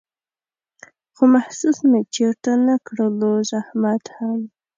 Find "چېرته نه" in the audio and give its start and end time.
2.15-2.75